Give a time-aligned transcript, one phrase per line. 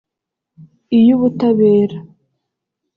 [0.97, 1.97] iy’Ubutabera